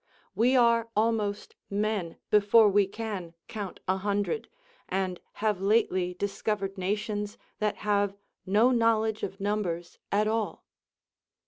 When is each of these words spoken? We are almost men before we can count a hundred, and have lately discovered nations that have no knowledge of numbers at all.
We 0.33 0.55
are 0.55 0.89
almost 0.95 1.55
men 1.69 2.15
before 2.31 2.69
we 2.69 2.87
can 2.87 3.35
count 3.47 3.81
a 3.87 3.97
hundred, 3.97 4.49
and 4.89 5.19
have 5.33 5.61
lately 5.61 6.15
discovered 6.15 6.75
nations 6.75 7.37
that 7.59 7.75
have 7.85 8.17
no 8.43 8.71
knowledge 8.71 9.21
of 9.21 9.39
numbers 9.39 9.99
at 10.11 10.27
all. 10.27 10.65